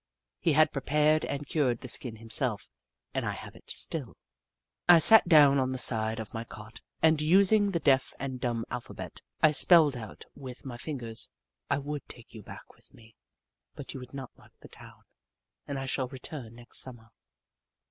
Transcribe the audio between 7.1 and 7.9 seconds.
using the